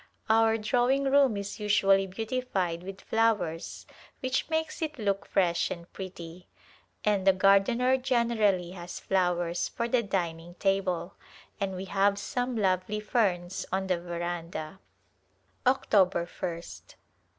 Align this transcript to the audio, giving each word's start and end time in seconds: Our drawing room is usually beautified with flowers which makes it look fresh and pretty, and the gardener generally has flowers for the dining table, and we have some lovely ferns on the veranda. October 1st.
Our 0.31 0.57
drawing 0.57 1.03
room 1.03 1.37
is 1.37 1.59
usually 1.59 2.07
beautified 2.07 2.81
with 2.81 3.01
flowers 3.01 3.85
which 4.21 4.49
makes 4.49 4.81
it 4.81 4.97
look 4.97 5.27
fresh 5.27 5.69
and 5.69 5.93
pretty, 5.93 6.47
and 7.05 7.27
the 7.27 7.33
gardener 7.33 7.97
generally 7.97 8.71
has 8.71 8.99
flowers 8.99 9.67
for 9.69 9.87
the 9.87 10.01
dining 10.01 10.55
table, 10.55 11.13
and 11.59 11.75
we 11.75 11.85
have 11.85 12.17
some 12.17 12.55
lovely 12.57 12.99
ferns 12.99 13.63
on 13.71 13.85
the 13.85 14.01
veranda. 14.01 14.79
October 15.67 16.25
1st. 16.25 16.95